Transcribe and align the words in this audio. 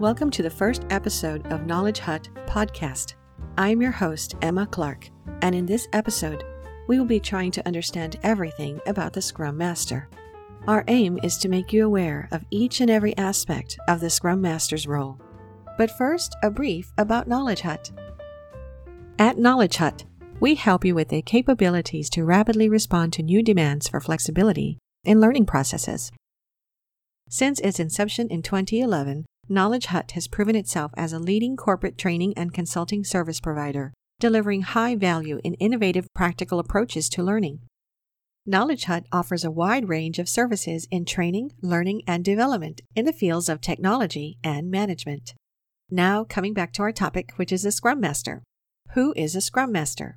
Welcome 0.00 0.30
to 0.30 0.42
the 0.42 0.48
first 0.48 0.86
episode 0.88 1.46
of 1.48 1.66
Knowledge 1.66 1.98
Hut 1.98 2.26
podcast. 2.46 3.16
I 3.58 3.68
am 3.68 3.82
your 3.82 3.90
host, 3.90 4.34
Emma 4.40 4.66
Clark, 4.66 5.10
and 5.42 5.54
in 5.54 5.66
this 5.66 5.88
episode, 5.92 6.42
we 6.88 6.98
will 6.98 7.04
be 7.04 7.20
trying 7.20 7.50
to 7.50 7.66
understand 7.66 8.18
everything 8.22 8.80
about 8.86 9.12
the 9.12 9.20
Scrum 9.20 9.58
Master. 9.58 10.08
Our 10.66 10.84
aim 10.88 11.18
is 11.22 11.36
to 11.36 11.50
make 11.50 11.70
you 11.70 11.84
aware 11.84 12.30
of 12.32 12.46
each 12.50 12.80
and 12.80 12.90
every 12.90 13.14
aspect 13.18 13.78
of 13.88 14.00
the 14.00 14.08
Scrum 14.08 14.40
Master's 14.40 14.86
role. 14.86 15.20
But 15.76 15.90
first, 15.90 16.34
a 16.42 16.50
brief 16.50 16.90
about 16.96 17.28
Knowledge 17.28 17.60
Hut. 17.60 17.90
At 19.18 19.36
Knowledge 19.36 19.76
Hut, 19.76 20.06
we 20.40 20.54
help 20.54 20.82
you 20.82 20.94
with 20.94 21.10
the 21.10 21.20
capabilities 21.20 22.08
to 22.10 22.24
rapidly 22.24 22.70
respond 22.70 23.12
to 23.12 23.22
new 23.22 23.42
demands 23.42 23.86
for 23.86 24.00
flexibility 24.00 24.78
in 25.04 25.20
learning 25.20 25.44
processes. 25.44 26.10
Since 27.28 27.60
its 27.60 27.78
inception 27.78 28.28
in 28.28 28.40
2011, 28.40 29.26
Knowledge 29.52 29.86
Hut 29.86 30.12
has 30.12 30.28
proven 30.28 30.54
itself 30.54 30.92
as 30.96 31.12
a 31.12 31.18
leading 31.18 31.56
corporate 31.56 31.98
training 31.98 32.32
and 32.36 32.54
consulting 32.54 33.02
service 33.02 33.40
provider, 33.40 33.92
delivering 34.20 34.62
high 34.62 34.94
value 34.94 35.40
in 35.42 35.54
innovative 35.54 36.06
practical 36.14 36.60
approaches 36.60 37.08
to 37.08 37.20
learning. 37.20 37.58
Knowledge 38.46 38.84
Hut 38.84 39.06
offers 39.10 39.42
a 39.42 39.50
wide 39.50 39.88
range 39.88 40.20
of 40.20 40.28
services 40.28 40.86
in 40.92 41.04
training, 41.04 41.50
learning, 41.62 42.02
and 42.06 42.24
development 42.24 42.82
in 42.94 43.06
the 43.06 43.12
fields 43.12 43.48
of 43.48 43.60
technology 43.60 44.38
and 44.44 44.70
management. 44.70 45.34
Now, 45.90 46.22
coming 46.22 46.54
back 46.54 46.72
to 46.74 46.82
our 46.82 46.92
topic, 46.92 47.32
which 47.34 47.50
is 47.50 47.64
a 47.64 47.72
Scrum 47.72 48.00
Master. 48.00 48.44
Who 48.94 49.12
is 49.16 49.34
a 49.34 49.40
Scrum 49.40 49.72
Master? 49.72 50.16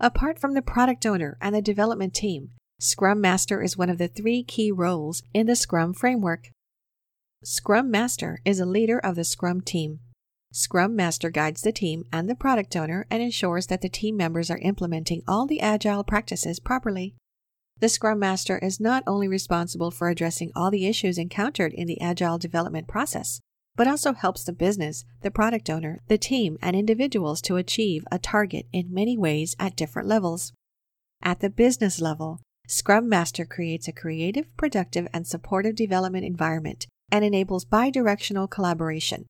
Apart 0.00 0.38
from 0.38 0.54
the 0.54 0.62
product 0.62 1.04
owner 1.04 1.36
and 1.42 1.54
the 1.54 1.60
development 1.60 2.14
team, 2.14 2.52
Scrum 2.84 3.20
Master 3.20 3.62
is 3.62 3.76
one 3.76 3.90
of 3.90 3.98
the 3.98 4.08
three 4.08 4.42
key 4.42 4.72
roles 4.72 5.22
in 5.32 5.46
the 5.46 5.54
Scrum 5.54 5.94
framework. 5.94 6.50
Scrum 7.44 7.92
Master 7.92 8.40
is 8.44 8.58
a 8.58 8.66
leader 8.66 8.98
of 8.98 9.14
the 9.14 9.22
Scrum 9.22 9.60
team. 9.60 10.00
Scrum 10.52 10.96
Master 10.96 11.30
guides 11.30 11.62
the 11.62 11.70
team 11.70 12.02
and 12.12 12.28
the 12.28 12.34
product 12.34 12.74
owner 12.74 13.06
and 13.08 13.22
ensures 13.22 13.68
that 13.68 13.82
the 13.82 13.88
team 13.88 14.16
members 14.16 14.50
are 14.50 14.58
implementing 14.58 15.22
all 15.28 15.46
the 15.46 15.60
agile 15.60 16.02
practices 16.02 16.58
properly. 16.58 17.14
The 17.78 17.88
Scrum 17.88 18.18
Master 18.18 18.58
is 18.58 18.80
not 18.80 19.04
only 19.06 19.28
responsible 19.28 19.92
for 19.92 20.08
addressing 20.08 20.50
all 20.56 20.72
the 20.72 20.88
issues 20.88 21.18
encountered 21.18 21.72
in 21.72 21.86
the 21.86 22.00
agile 22.00 22.36
development 22.36 22.88
process, 22.88 23.38
but 23.76 23.86
also 23.86 24.12
helps 24.12 24.42
the 24.42 24.52
business, 24.52 25.04
the 25.20 25.30
product 25.30 25.70
owner, 25.70 26.00
the 26.08 26.18
team, 26.18 26.58
and 26.60 26.74
individuals 26.74 27.40
to 27.42 27.54
achieve 27.54 28.02
a 28.10 28.18
target 28.18 28.66
in 28.72 28.92
many 28.92 29.16
ways 29.16 29.54
at 29.60 29.76
different 29.76 30.08
levels. 30.08 30.52
At 31.22 31.38
the 31.38 31.48
business 31.48 32.00
level, 32.00 32.40
Scrum 32.68 33.08
Master 33.08 33.44
creates 33.44 33.88
a 33.88 33.92
creative, 33.92 34.46
productive, 34.56 35.08
and 35.12 35.26
supportive 35.26 35.74
development 35.74 36.24
environment 36.24 36.86
and 37.10 37.24
enables 37.24 37.64
bidirectional 37.64 38.48
collaboration. 38.48 39.26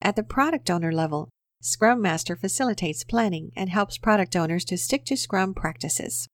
At 0.00 0.14
the 0.14 0.22
product 0.22 0.70
owner 0.70 0.92
level, 0.92 1.28
Scrum 1.62 2.00
Master 2.00 2.36
facilitates 2.36 3.02
planning 3.02 3.50
and 3.56 3.70
helps 3.70 3.98
product 3.98 4.36
owners 4.36 4.64
to 4.66 4.78
stick 4.78 5.04
to 5.06 5.16
Scrum 5.16 5.54
practices. 5.54 6.28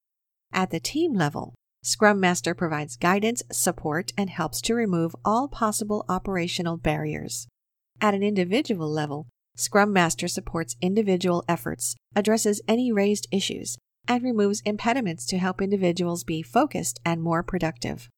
At 0.53 0.71
the 0.71 0.81
team 0.81 1.15
level, 1.15 1.55
Scrum 1.83 2.21
Master 2.21 2.55
provides 2.55 2.97
guidance, 2.97 3.43
support, 3.51 4.13
and 4.19 4.29
helps 4.29 4.61
to 4.63 4.75
remove 4.75 5.17
all 5.25 5.49
possible 5.49 6.05
operational 6.09 6.77
barriers. 6.77 7.49
At 8.01 8.15
an 8.15 8.23
individual 8.23 8.91
level, 8.91 9.29
Scrum 9.57 9.93
Master 9.93 10.29
supports 10.29 10.77
individual 10.81 11.45
efforts, 11.49 11.95
addresses 12.15 12.61
any 12.69 12.93
raised 12.93 13.27
issues, 13.33 13.79
and 14.09 14.23
removes 14.23 14.63
impediments 14.65 15.27
to 15.27 15.39
help 15.39 15.63
individuals 15.63 16.25
be 16.25 16.43
focused 16.43 17.01
and 17.05 17.23
more 17.23 17.43
productive. 17.43 18.09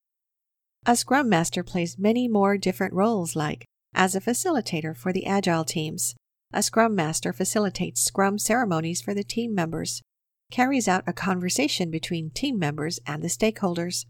A 0.87 0.97
Scrum 0.97 1.29
Master 1.29 1.63
plays 1.63 1.99
many 1.99 2.29
more 2.29 2.59
different 2.59 2.95
roles, 2.95 3.35
like 3.35 3.65
as 3.95 4.15
a 4.15 4.21
facilitator 4.21 4.97
for 4.97 5.13
the 5.13 5.27
Agile 5.27 5.65
teams. 5.65 6.15
A 6.53 6.63
Scrum 6.63 6.95
Master 6.95 7.33
facilitates 7.33 8.01
Scrum 8.01 8.39
ceremonies 8.39 9.01
for 9.01 9.15
the 9.15 9.25
team 9.25 9.55
members, 9.55 10.03
carries 10.51 10.87
out 10.87 11.05
a 11.07 11.13
conversation 11.13 11.91
between 11.91 12.31
team 12.31 12.59
members 12.59 13.01
and 13.07 13.23
the 13.23 13.29
stakeholders, 13.29 14.05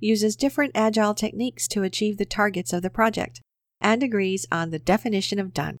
uses 0.00 0.36
different 0.36 0.72
Agile 0.74 1.14
techniques 1.14 1.68
to 1.68 1.82
achieve 1.82 2.16
the 2.16 2.24
targets 2.24 2.72
of 2.72 2.82
the 2.82 2.90
project, 2.90 3.40
and 3.80 4.02
agrees 4.02 4.46
on 4.50 4.70
the 4.70 4.78
definition 4.78 5.38
of 5.38 5.52
done. 5.52 5.78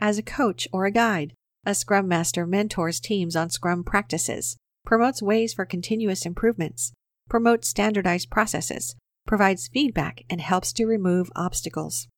As 0.00 0.18
a 0.18 0.22
coach 0.22 0.66
or 0.72 0.86
a 0.86 0.90
guide, 0.90 1.34
a 1.64 1.74
Scrum 1.74 2.08
Master 2.08 2.44
mentors 2.44 2.98
teams 2.98 3.36
on 3.36 3.48
Scrum 3.48 3.84
practices, 3.84 4.56
promotes 4.84 5.22
ways 5.22 5.54
for 5.54 5.64
continuous 5.64 6.26
improvements, 6.26 6.92
promotes 7.28 7.68
standardized 7.68 8.30
processes, 8.30 8.96
provides 9.28 9.68
feedback, 9.68 10.22
and 10.28 10.40
helps 10.40 10.72
to 10.72 10.86
remove 10.86 11.30
obstacles. 11.36 12.08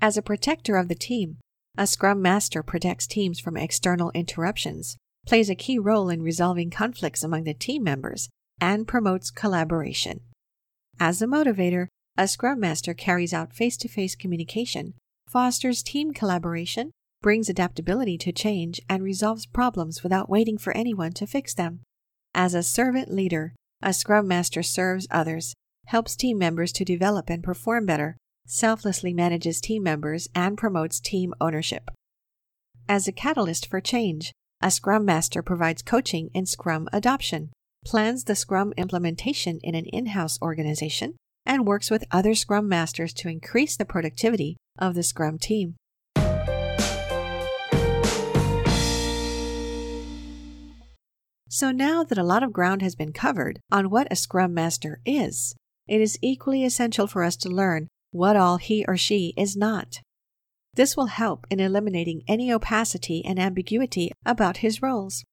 As 0.00 0.16
a 0.16 0.22
protector 0.22 0.76
of 0.76 0.88
the 0.88 0.94
team, 0.94 1.36
a 1.76 1.86
Scrum 1.86 2.22
Master 2.22 2.62
protects 2.62 3.06
teams 3.06 3.38
from 3.38 3.56
external 3.56 4.10
interruptions, 4.12 4.96
plays 5.26 5.50
a 5.50 5.54
key 5.54 5.78
role 5.78 6.08
in 6.08 6.22
resolving 6.22 6.70
conflicts 6.70 7.22
among 7.22 7.44
the 7.44 7.52
team 7.52 7.84
members, 7.84 8.30
and 8.62 8.88
promotes 8.88 9.30
collaboration. 9.30 10.20
As 10.98 11.20
a 11.20 11.26
motivator, 11.26 11.88
a 12.16 12.26
Scrum 12.26 12.60
Master 12.60 12.94
carries 12.94 13.34
out 13.34 13.52
face 13.52 13.76
to 13.76 13.88
face 13.88 14.16
communication, 14.16 14.94
fosters 15.28 15.82
team 15.82 16.14
collaboration, 16.14 16.92
brings 17.22 17.48
adaptability 17.48 18.18
to 18.18 18.32
change, 18.32 18.80
and 18.88 19.02
resolves 19.02 19.46
problems 19.46 20.02
without 20.02 20.30
waiting 20.30 20.58
for 20.58 20.76
anyone 20.76 21.12
to 21.12 21.26
fix 21.26 21.54
them. 21.54 21.80
As 22.34 22.54
a 22.54 22.62
servant 22.62 23.10
leader, 23.10 23.54
a 23.82 23.92
Scrum 23.92 24.28
Master 24.28 24.62
serves 24.62 25.06
others, 25.10 25.54
helps 25.86 26.16
team 26.16 26.38
members 26.38 26.72
to 26.72 26.84
develop 26.84 27.30
and 27.30 27.42
perform 27.42 27.86
better, 27.86 28.16
selflessly 28.46 29.12
manages 29.12 29.60
team 29.60 29.82
members, 29.82 30.28
and 30.34 30.56
promotes 30.56 31.00
team 31.00 31.34
ownership. 31.40 31.90
As 32.88 33.08
a 33.08 33.12
catalyst 33.12 33.66
for 33.68 33.80
change, 33.80 34.32
a 34.62 34.70
Scrum 34.70 35.04
Master 35.04 35.42
provides 35.42 35.82
coaching 35.82 36.30
in 36.32 36.46
Scrum 36.46 36.88
adoption, 36.92 37.50
plans 37.84 38.24
the 38.24 38.34
Scrum 38.34 38.72
implementation 38.76 39.58
in 39.62 39.74
an 39.74 39.86
in 39.86 40.06
house 40.06 40.38
organization, 40.40 41.16
and 41.44 41.66
works 41.66 41.90
with 41.90 42.04
other 42.10 42.34
Scrum 42.34 42.68
Masters 42.68 43.12
to 43.14 43.28
increase 43.28 43.76
the 43.76 43.84
productivity 43.84 44.56
of 44.78 44.94
the 44.94 45.02
Scrum 45.02 45.38
team. 45.38 45.76
So 51.48 51.70
now 51.70 52.02
that 52.02 52.18
a 52.18 52.24
lot 52.24 52.42
of 52.42 52.52
ground 52.52 52.82
has 52.82 52.96
been 52.96 53.12
covered 53.12 53.60
on 53.70 53.90
what 53.90 54.08
a 54.10 54.16
Scrum 54.16 54.52
Master 54.52 55.00
is, 55.06 55.54
it 55.86 56.00
is 56.00 56.18
equally 56.20 56.64
essential 56.64 57.06
for 57.06 57.22
us 57.22 57.36
to 57.36 57.48
learn 57.48 57.86
what 58.10 58.36
all 58.36 58.56
he 58.56 58.84
or 58.88 58.96
she 58.96 59.32
is 59.36 59.56
not. 59.56 60.00
This 60.74 60.96
will 60.96 61.06
help 61.06 61.46
in 61.48 61.60
eliminating 61.60 62.22
any 62.26 62.52
opacity 62.52 63.24
and 63.24 63.38
ambiguity 63.38 64.10
about 64.24 64.58
his 64.58 64.82
roles. 64.82 65.24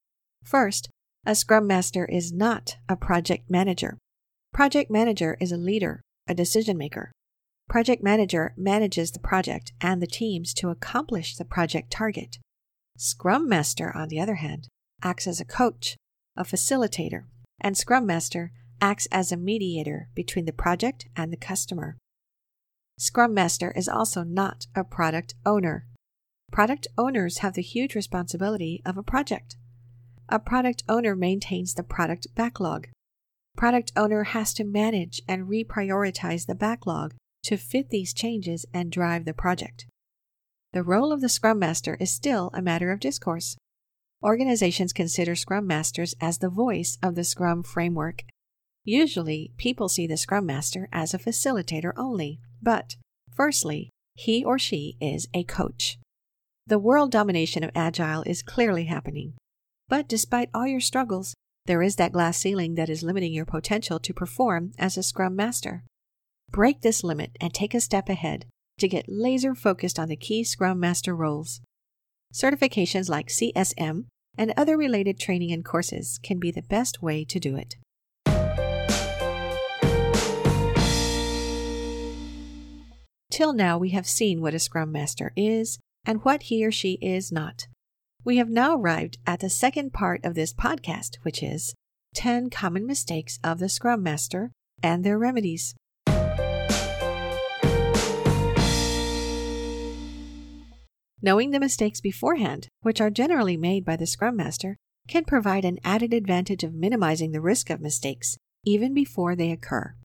First, 0.43 0.89
a 1.25 1.33
Scrum 1.33 1.65
Master 1.65 2.05
is 2.05 2.31
not 2.31 2.77
a 2.87 2.95
project 2.95 3.49
manager. 3.49 3.97
Project 4.53 4.91
manager 4.91 5.35
is 5.41 5.51
a 5.51 5.57
leader, 5.57 6.01
a 6.27 6.35
decision 6.35 6.77
maker. 6.77 7.11
Project 7.69 8.03
manager 8.03 8.53
manages 8.55 9.11
the 9.11 9.19
project 9.19 9.71
and 9.81 10.01
the 10.01 10.07
teams 10.07 10.53
to 10.55 10.69
accomplish 10.69 11.35
the 11.35 11.45
project 11.45 11.91
target. 11.91 12.37
Scrum 12.97 13.49
Master, 13.49 13.91
on 13.95 14.09
the 14.09 14.19
other 14.19 14.35
hand, 14.35 14.67
acts 15.01 15.25
as 15.25 15.39
a 15.39 15.45
coach, 15.45 15.95
a 16.35 16.43
facilitator, 16.43 17.23
and 17.59 17.77
Scrum 17.77 18.05
Master 18.05 18.51
acts 18.81 19.07
as 19.11 19.31
a 19.31 19.37
mediator 19.37 20.09
between 20.15 20.45
the 20.45 20.51
project 20.51 21.05
and 21.15 21.31
the 21.31 21.37
customer. 21.37 21.97
Scrum 22.97 23.33
Master 23.33 23.71
is 23.75 23.89
also 23.89 24.23
not 24.23 24.67
a 24.75 24.83
product 24.83 25.35
owner. 25.45 25.85
Product 26.51 26.87
owners 26.97 27.39
have 27.39 27.53
the 27.53 27.61
huge 27.61 27.95
responsibility 27.95 28.81
of 28.85 28.97
a 28.97 29.03
project. 29.03 29.55
A 30.29 30.39
product 30.39 30.83
owner 30.87 31.15
maintains 31.15 31.73
the 31.73 31.83
product 31.83 32.27
backlog. 32.35 32.87
Product 33.57 33.91
owner 33.95 34.23
has 34.23 34.53
to 34.55 34.63
manage 34.63 35.21
and 35.27 35.47
reprioritize 35.47 36.45
the 36.45 36.55
backlog 36.55 37.13
to 37.43 37.57
fit 37.57 37.89
these 37.89 38.13
changes 38.13 38.65
and 38.73 38.91
drive 38.91 39.25
the 39.25 39.33
project. 39.33 39.85
The 40.71 40.83
role 40.83 41.11
of 41.11 41.21
the 41.21 41.29
Scrum 41.29 41.59
Master 41.59 41.97
is 41.99 42.11
still 42.11 42.49
a 42.53 42.61
matter 42.61 42.91
of 42.91 42.99
discourse. 42.99 43.57
Organizations 44.23 44.93
consider 44.93 45.35
Scrum 45.35 45.67
Masters 45.67 46.15
as 46.21 46.37
the 46.37 46.47
voice 46.47 46.97
of 47.03 47.15
the 47.15 47.25
Scrum 47.25 47.61
framework. 47.61 48.23
Usually, 48.85 49.51
people 49.57 49.89
see 49.89 50.07
the 50.07 50.15
Scrum 50.15 50.45
Master 50.45 50.87
as 50.93 51.13
a 51.13 51.19
facilitator 51.19 51.91
only, 51.97 52.39
but, 52.61 52.95
firstly, 53.35 53.89
he 54.15 54.41
or 54.41 54.57
she 54.57 54.95
is 55.01 55.27
a 55.33 55.43
coach. 55.43 55.97
The 56.65 56.79
world 56.79 57.11
domination 57.11 57.65
of 57.65 57.71
Agile 57.75 58.23
is 58.25 58.41
clearly 58.41 58.85
happening. 58.85 59.33
But 59.89 60.07
despite 60.07 60.49
all 60.53 60.67
your 60.67 60.79
struggles, 60.79 61.33
there 61.65 61.81
is 61.81 61.97
that 61.97 62.13
glass 62.13 62.37
ceiling 62.37 62.75
that 62.75 62.89
is 62.89 63.03
limiting 63.03 63.33
your 63.33 63.45
potential 63.45 63.99
to 63.99 64.13
perform 64.13 64.71
as 64.79 64.95
a 64.95 65.03
Scrum 65.03 65.35
Master. 65.35 65.83
Break 66.49 66.79
this 66.79 67.03
limit 67.03 67.31
and 67.41 67.53
take 67.53 67.73
a 67.73 67.81
step 67.81 68.07
ahead 68.07 68.45
to 68.79 68.87
get 68.87 69.05
laser 69.09 69.53
focused 69.53 69.99
on 69.99 70.07
the 70.07 70.15
key 70.15 70.45
Scrum 70.45 70.79
Master 70.79 71.13
roles. 71.13 71.59
Certifications 72.33 73.09
like 73.09 73.27
CSM 73.27 74.05
and 74.37 74.53
other 74.57 74.77
related 74.77 75.19
training 75.19 75.51
and 75.51 75.63
courses 75.63 76.19
can 76.23 76.39
be 76.39 76.51
the 76.51 76.61
best 76.63 77.01
way 77.01 77.23
to 77.25 77.39
do 77.39 77.55
it. 77.55 77.75
Till 83.31 83.53
now, 83.53 83.79
we 83.79 83.89
have 83.89 84.05
seen 84.05 84.41
what 84.41 84.53
a 84.53 84.59
Scrum 84.59 84.91
Master 84.91 85.33
is 85.35 85.79
and 86.05 86.23
what 86.23 86.43
he 86.43 86.63
or 86.63 86.71
she 86.71 86.99
is 87.01 87.31
not. 87.31 87.65
We 88.23 88.37
have 88.37 88.49
now 88.49 88.77
arrived 88.77 89.17
at 89.25 89.39
the 89.39 89.49
second 89.49 89.91
part 89.91 90.23
of 90.23 90.35
this 90.35 90.53
podcast, 90.53 91.17
which 91.23 91.41
is 91.41 91.73
10 92.15 92.49
common 92.49 92.85
mistakes 92.85 93.39
of 93.43 93.59
the 93.59 93.69
Scrum 93.69 94.03
Master 94.03 94.51
and 94.83 95.03
their 95.03 95.17
remedies. 95.17 95.73
Knowing 101.25 101.51
the 101.51 101.59
mistakes 101.59 102.01
beforehand, 102.01 102.67
which 102.81 102.99
are 102.99 103.09
generally 103.09 103.55
made 103.55 103.85
by 103.85 103.95
the 103.95 104.05
Scrum 104.05 104.35
Master, 104.35 104.75
can 105.07 105.23
provide 105.23 105.63
an 105.63 105.79
added 105.81 106.13
advantage 106.13 106.65
of 106.65 106.73
minimizing 106.73 107.31
the 107.31 107.39
risk 107.39 107.69
of 107.69 107.79
mistakes 107.79 108.35
even 108.65 108.93
before 108.93 109.33
they 109.33 109.49
occur. 109.49 109.95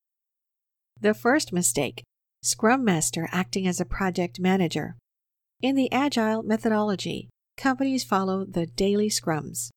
The 1.01 1.15
first 1.15 1.53
mistake 1.53 2.05
Scrum 2.43 2.85
Master 2.85 3.29
acting 3.33 3.67
as 3.67 3.81
a 3.81 3.85
project 3.85 4.39
manager. 4.39 4.97
In 5.61 5.75
the 5.75 5.91
Agile 5.91 6.45
methodology, 6.45 7.29
companies 7.57 8.05
follow 8.05 8.45
the 8.45 8.67
daily 8.67 9.09
scrums. 9.09 9.71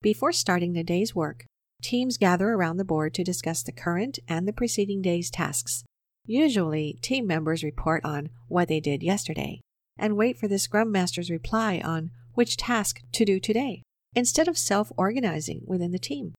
Before 0.00 0.30
starting 0.30 0.74
the 0.74 0.84
day's 0.84 1.12
work, 1.12 1.44
teams 1.82 2.18
gather 2.18 2.50
around 2.50 2.76
the 2.76 2.84
board 2.84 3.14
to 3.14 3.24
discuss 3.24 3.64
the 3.64 3.72
current 3.72 4.20
and 4.28 4.46
the 4.46 4.52
preceding 4.52 5.02
day's 5.02 5.28
tasks. 5.28 5.82
Usually, 6.24 7.00
team 7.02 7.26
members 7.26 7.64
report 7.64 8.04
on 8.04 8.28
what 8.46 8.68
they 8.68 8.78
did 8.78 9.02
yesterday 9.02 9.60
and 9.98 10.16
wait 10.16 10.38
for 10.38 10.48
the 10.48 10.58
Scrum 10.58 10.92
Master's 10.92 11.30
reply 11.30 11.80
on 11.84 12.10
which 12.34 12.56
task 12.56 13.02
to 13.12 13.24
do 13.24 13.40
today, 13.40 13.82
instead 14.14 14.48
of 14.48 14.56
self 14.56 14.92
organizing 14.96 15.62
within 15.66 15.90
the 15.90 15.98
team. 15.98 16.34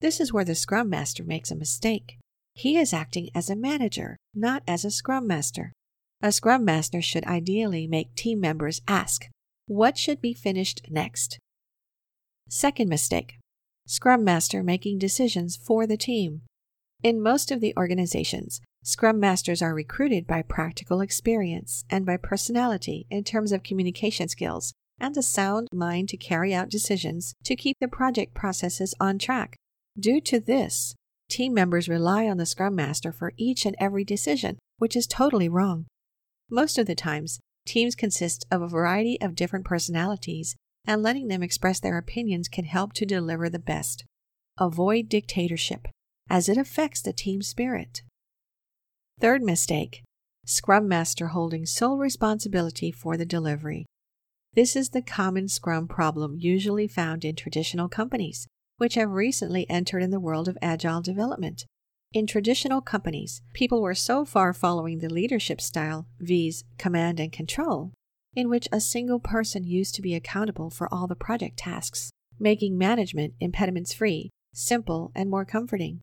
This 0.00 0.20
is 0.20 0.32
where 0.32 0.44
the 0.44 0.54
Scrum 0.54 0.88
Master 0.90 1.24
makes 1.24 1.50
a 1.50 1.56
mistake. 1.56 2.18
He 2.54 2.78
is 2.78 2.92
acting 2.92 3.30
as 3.34 3.50
a 3.50 3.56
manager, 3.56 4.16
not 4.34 4.62
as 4.66 4.84
a 4.84 4.90
Scrum 4.90 5.26
Master. 5.26 5.72
A 6.22 6.32
Scrum 6.32 6.64
Master 6.64 7.02
should 7.02 7.24
ideally 7.24 7.86
make 7.86 8.14
team 8.14 8.40
members 8.40 8.80
ask, 8.86 9.26
What 9.66 9.98
should 9.98 10.20
be 10.20 10.32
finished 10.32 10.82
next? 10.90 11.38
Second 12.48 12.88
mistake 12.88 13.34
Scrum 13.86 14.24
Master 14.24 14.62
making 14.62 14.98
decisions 14.98 15.56
for 15.56 15.86
the 15.86 15.96
team. 15.96 16.42
In 17.02 17.22
most 17.22 17.50
of 17.50 17.60
the 17.60 17.74
organizations, 17.76 18.60
Scrum 18.88 19.18
Masters 19.18 19.62
are 19.62 19.74
recruited 19.74 20.28
by 20.28 20.42
practical 20.42 21.00
experience 21.00 21.84
and 21.90 22.06
by 22.06 22.16
personality 22.16 23.04
in 23.10 23.24
terms 23.24 23.50
of 23.50 23.64
communication 23.64 24.28
skills 24.28 24.72
and 25.00 25.16
a 25.16 25.24
sound 25.24 25.66
mind 25.72 26.08
to 26.10 26.16
carry 26.16 26.54
out 26.54 26.68
decisions 26.68 27.34
to 27.42 27.56
keep 27.56 27.76
the 27.80 27.88
project 27.88 28.32
processes 28.32 28.94
on 29.00 29.18
track. 29.18 29.56
Due 29.98 30.20
to 30.20 30.38
this, 30.38 30.94
team 31.28 31.52
members 31.52 31.88
rely 31.88 32.28
on 32.28 32.36
the 32.36 32.46
Scrum 32.46 32.76
Master 32.76 33.10
for 33.10 33.32
each 33.36 33.66
and 33.66 33.74
every 33.80 34.04
decision, 34.04 34.56
which 34.78 34.94
is 34.94 35.08
totally 35.08 35.48
wrong. 35.48 35.86
Most 36.48 36.78
of 36.78 36.86
the 36.86 36.94
times, 36.94 37.40
teams 37.66 37.96
consist 37.96 38.46
of 38.52 38.62
a 38.62 38.68
variety 38.68 39.20
of 39.20 39.34
different 39.34 39.64
personalities, 39.64 40.54
and 40.86 41.02
letting 41.02 41.26
them 41.26 41.42
express 41.42 41.80
their 41.80 41.98
opinions 41.98 42.46
can 42.46 42.66
help 42.66 42.92
to 42.92 43.04
deliver 43.04 43.48
the 43.50 43.58
best. 43.58 44.04
Avoid 44.58 45.08
dictatorship, 45.08 45.88
as 46.30 46.48
it 46.48 46.56
affects 46.56 47.02
the 47.02 47.12
team 47.12 47.42
spirit. 47.42 48.02
Third 49.18 49.42
mistake 49.42 50.02
Scrum 50.44 50.86
Master 50.86 51.28
holding 51.28 51.64
sole 51.64 51.96
responsibility 51.96 52.92
for 52.92 53.16
the 53.16 53.24
delivery. 53.24 53.86
This 54.52 54.76
is 54.76 54.90
the 54.90 55.00
common 55.00 55.48
Scrum 55.48 55.88
problem 55.88 56.36
usually 56.38 56.86
found 56.86 57.24
in 57.24 57.34
traditional 57.34 57.88
companies 57.88 58.46
which 58.76 58.94
have 58.94 59.10
recently 59.10 59.68
entered 59.70 60.02
in 60.02 60.10
the 60.10 60.20
world 60.20 60.48
of 60.48 60.58
agile 60.60 61.00
development. 61.00 61.64
In 62.12 62.26
traditional 62.26 62.82
companies, 62.82 63.40
people 63.54 63.80
were 63.80 63.94
so 63.94 64.26
far 64.26 64.52
following 64.52 64.98
the 64.98 65.08
leadership 65.08 65.62
style, 65.62 66.06
viz., 66.20 66.64
command 66.76 67.18
and 67.18 67.32
control, 67.32 67.92
in 68.34 68.50
which 68.50 68.68
a 68.70 68.80
single 68.80 69.18
person 69.18 69.64
used 69.64 69.94
to 69.94 70.02
be 70.02 70.14
accountable 70.14 70.68
for 70.68 70.92
all 70.92 71.06
the 71.06 71.16
project 71.16 71.56
tasks, 71.56 72.10
making 72.38 72.76
management 72.76 73.32
impediments 73.40 73.94
free, 73.94 74.28
simple, 74.52 75.10
and 75.14 75.30
more 75.30 75.46
comforting. 75.46 76.02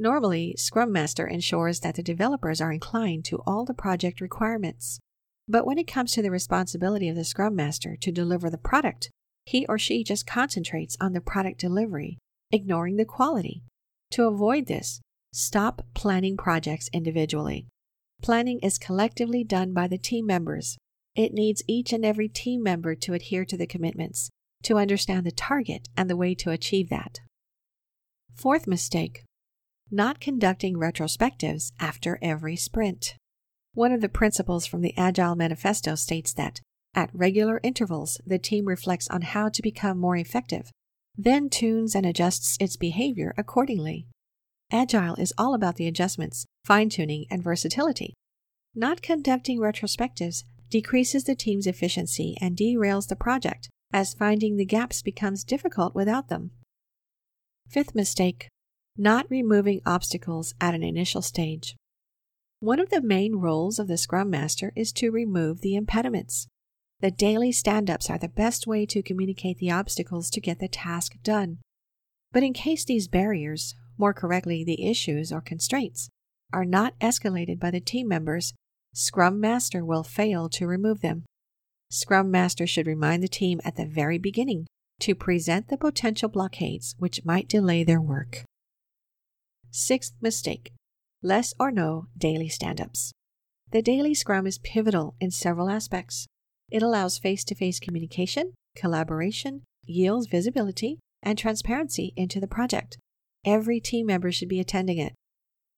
Normally, 0.00 0.54
Scrum 0.56 0.92
Master 0.92 1.26
ensures 1.26 1.80
that 1.80 1.96
the 1.96 2.04
developers 2.04 2.60
are 2.60 2.70
inclined 2.70 3.24
to 3.24 3.42
all 3.44 3.64
the 3.64 3.74
project 3.74 4.20
requirements. 4.20 5.00
But 5.48 5.66
when 5.66 5.76
it 5.76 5.88
comes 5.88 6.12
to 6.12 6.22
the 6.22 6.30
responsibility 6.30 7.08
of 7.08 7.16
the 7.16 7.24
Scrum 7.24 7.56
Master 7.56 7.96
to 8.00 8.12
deliver 8.12 8.48
the 8.48 8.58
product, 8.58 9.10
he 9.44 9.66
or 9.66 9.76
she 9.76 10.04
just 10.04 10.24
concentrates 10.24 10.96
on 11.00 11.14
the 11.14 11.20
product 11.20 11.58
delivery, 11.58 12.18
ignoring 12.52 12.96
the 12.96 13.04
quality. 13.04 13.64
To 14.12 14.28
avoid 14.28 14.66
this, 14.66 15.00
stop 15.32 15.82
planning 15.94 16.36
projects 16.36 16.88
individually. 16.92 17.66
Planning 18.22 18.60
is 18.60 18.78
collectively 18.78 19.42
done 19.42 19.72
by 19.72 19.88
the 19.88 19.98
team 19.98 20.26
members. 20.26 20.76
It 21.16 21.32
needs 21.32 21.64
each 21.66 21.92
and 21.92 22.04
every 22.04 22.28
team 22.28 22.62
member 22.62 22.94
to 22.94 23.14
adhere 23.14 23.44
to 23.46 23.56
the 23.56 23.66
commitments, 23.66 24.30
to 24.62 24.78
understand 24.78 25.26
the 25.26 25.32
target 25.32 25.88
and 25.96 26.08
the 26.08 26.16
way 26.16 26.36
to 26.36 26.50
achieve 26.50 26.88
that. 26.90 27.18
Fourth 28.36 28.68
mistake 28.68 29.24
not 29.90 30.20
conducting 30.20 30.76
retrospectives 30.76 31.72
after 31.80 32.18
every 32.20 32.56
sprint. 32.56 33.14
One 33.74 33.92
of 33.92 34.00
the 34.00 34.08
principles 34.08 34.66
from 34.66 34.82
the 34.82 34.96
Agile 34.96 35.36
Manifesto 35.36 35.94
states 35.94 36.32
that 36.34 36.60
at 36.94 37.10
regular 37.12 37.60
intervals, 37.62 38.20
the 38.26 38.38
team 38.38 38.64
reflects 38.64 39.08
on 39.08 39.22
how 39.22 39.48
to 39.50 39.62
become 39.62 39.98
more 39.98 40.16
effective, 40.16 40.70
then 41.16 41.48
tunes 41.48 41.94
and 41.94 42.04
adjusts 42.04 42.56
its 42.60 42.76
behavior 42.76 43.34
accordingly. 43.36 44.06
Agile 44.72 45.14
is 45.14 45.32
all 45.38 45.54
about 45.54 45.76
the 45.76 45.86
adjustments, 45.86 46.44
fine 46.64 46.88
tuning, 46.88 47.26
and 47.30 47.42
versatility. 47.42 48.14
Not 48.74 49.02
conducting 49.02 49.58
retrospectives 49.58 50.44
decreases 50.70 51.24
the 51.24 51.34
team's 51.34 51.66
efficiency 51.66 52.36
and 52.40 52.56
derails 52.56 53.08
the 53.08 53.16
project, 53.16 53.68
as 53.92 54.14
finding 54.14 54.56
the 54.56 54.66
gaps 54.66 55.00
becomes 55.00 55.44
difficult 55.44 55.94
without 55.94 56.28
them. 56.28 56.50
Fifth 57.68 57.94
mistake 57.94 58.48
not 58.98 59.30
removing 59.30 59.80
obstacles 59.86 60.54
at 60.60 60.74
an 60.74 60.82
initial 60.82 61.22
stage. 61.22 61.76
One 62.58 62.80
of 62.80 62.90
the 62.90 63.00
main 63.00 63.36
roles 63.36 63.78
of 63.78 63.86
the 63.86 63.96
Scrum 63.96 64.28
Master 64.28 64.72
is 64.74 64.92
to 64.94 65.12
remove 65.12 65.60
the 65.60 65.76
impediments. 65.76 66.48
The 67.00 67.12
daily 67.12 67.52
stand 67.52 67.88
ups 67.88 68.10
are 68.10 68.18
the 68.18 68.28
best 68.28 68.66
way 68.66 68.84
to 68.86 69.02
communicate 69.02 69.58
the 69.58 69.70
obstacles 69.70 70.28
to 70.30 70.40
get 70.40 70.58
the 70.58 70.66
task 70.66 71.12
done. 71.22 71.58
But 72.32 72.42
in 72.42 72.52
case 72.52 72.84
these 72.84 73.06
barriers, 73.06 73.76
more 73.96 74.12
correctly, 74.12 74.64
the 74.64 74.84
issues 74.84 75.32
or 75.32 75.40
constraints, 75.40 76.08
are 76.52 76.64
not 76.64 76.98
escalated 76.98 77.60
by 77.60 77.70
the 77.70 77.80
team 77.80 78.08
members, 78.08 78.52
Scrum 78.92 79.38
Master 79.38 79.84
will 79.84 80.02
fail 80.02 80.48
to 80.48 80.66
remove 80.66 81.00
them. 81.00 81.24
Scrum 81.90 82.32
Master 82.32 82.66
should 82.66 82.88
remind 82.88 83.22
the 83.22 83.28
team 83.28 83.60
at 83.64 83.76
the 83.76 83.86
very 83.86 84.18
beginning 84.18 84.66
to 85.00 85.14
present 85.14 85.68
the 85.68 85.78
potential 85.78 86.28
blockades 86.28 86.96
which 86.98 87.24
might 87.24 87.48
delay 87.48 87.84
their 87.84 88.00
work. 88.00 88.44
Sixth 89.70 90.14
mistake 90.20 90.72
less 91.22 91.52
or 91.58 91.70
no 91.70 92.06
daily 92.16 92.48
stand 92.48 92.80
ups. 92.80 93.12
The 93.70 93.82
daily 93.82 94.14
scrum 94.14 94.46
is 94.46 94.58
pivotal 94.58 95.14
in 95.20 95.30
several 95.30 95.68
aspects. 95.68 96.26
It 96.70 96.82
allows 96.82 97.18
face 97.18 97.44
to 97.44 97.54
face 97.54 97.80
communication, 97.80 98.54
collaboration, 98.76 99.62
yields 99.84 100.26
visibility, 100.26 100.98
and 101.22 101.36
transparency 101.36 102.12
into 102.16 102.40
the 102.40 102.46
project. 102.46 102.96
Every 103.44 103.80
team 103.80 104.06
member 104.06 104.30
should 104.30 104.48
be 104.48 104.60
attending 104.60 104.98
it. 104.98 105.14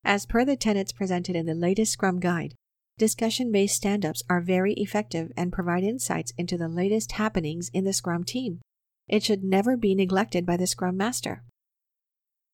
As 0.04 0.26
per 0.26 0.44
the 0.44 0.56
tenets 0.56 0.92
presented 0.92 1.36
in 1.36 1.46
the 1.46 1.54
latest 1.54 1.92
Scrum 1.92 2.20
Guide, 2.20 2.54
discussion 2.98 3.50
based 3.50 3.76
stand 3.76 4.04
ups 4.04 4.22
are 4.28 4.40
very 4.40 4.74
effective 4.74 5.32
and 5.36 5.52
provide 5.52 5.84
insights 5.84 6.32
into 6.36 6.56
the 6.56 6.68
latest 6.68 7.12
happenings 7.12 7.70
in 7.72 7.84
the 7.84 7.92
Scrum 7.92 8.24
team. 8.24 8.60
It 9.08 9.22
should 9.22 9.42
never 9.42 9.76
be 9.76 9.94
neglected 9.94 10.46
by 10.46 10.56
the 10.56 10.66
Scrum 10.66 10.96
Master. 10.96 11.42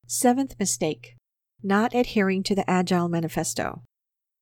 Seventh 0.07 0.55
mistake 0.59 1.16
not 1.62 1.94
adhering 1.94 2.42
to 2.44 2.54
the 2.54 2.68
Agile 2.68 3.08
Manifesto. 3.08 3.82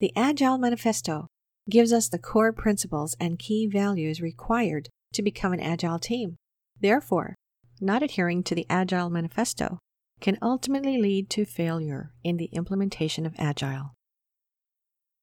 The 0.01 0.13
Agile 0.17 0.59
Manifesto 0.59 1.29
gives 1.71 1.93
us 1.93 2.09
the 2.09 2.19
core 2.19 2.53
principles 2.53 3.17
and 3.19 3.39
key 3.39 3.67
values 3.67 4.21
required 4.21 4.89
to 5.15 5.23
become 5.23 5.53
an 5.53 5.61
agile 5.61 5.99
team. 5.99 6.37
Therefore, 6.81 7.35
not 7.81 8.03
adhering 8.03 8.43
to 8.45 8.55
the 8.55 8.67
Agile 8.69 9.11
Manifesto 9.11 9.79
can 10.21 10.39
ultimately 10.43 10.99
lead 10.99 11.31
to 11.31 11.45
failure 11.45 12.13
in 12.23 12.37
the 12.37 12.51
implementation 12.53 13.27
of 13.27 13.35
Agile. 13.39 13.95